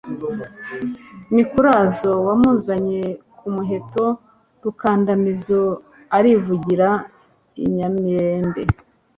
Mikurazo 1.35 2.11
wamuzanye 2.27 3.01
ku 3.37 3.45
muheto 3.55 4.05
Rukandamizo 4.63 5.61
urivugira 6.17 6.89
i 7.65 7.65
Nyamirembe 7.75 8.61